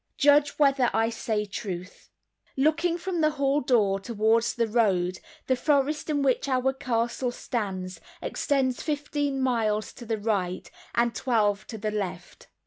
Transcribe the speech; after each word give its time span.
Judge 0.17 0.57
whether 0.57 0.89
I 0.95 1.11
say 1.11 1.45
truth. 1.45 2.09
Looking 2.57 2.97
from 2.97 3.21
the 3.21 3.29
hall 3.37 3.61
door 3.61 3.99
towards 3.99 4.55
the 4.55 4.65
road, 4.67 5.19
the 5.45 5.55
forest 5.55 6.09
in 6.09 6.23
which 6.23 6.47
our 6.49 6.73
castle 6.73 7.29
stands 7.29 8.01
extends 8.19 8.81
fifteen 8.81 9.39
miles 9.39 9.93
to 9.93 10.07
the 10.07 10.17
right, 10.17 10.71
and 10.95 11.13
twelve 11.13 11.67
to 11.67 11.77
the 11.77 11.91
left. 11.91 12.47